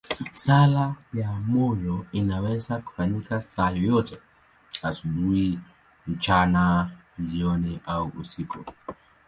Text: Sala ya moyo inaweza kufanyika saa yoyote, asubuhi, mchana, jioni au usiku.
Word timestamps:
Sala 0.33 0.95
ya 1.13 1.31
moyo 1.39 2.05
inaweza 2.11 2.77
kufanyika 2.77 3.41
saa 3.41 3.69
yoyote, 3.69 4.17
asubuhi, 4.83 5.59
mchana, 6.07 6.91
jioni 7.19 7.79
au 7.85 8.07
usiku. 8.19 8.65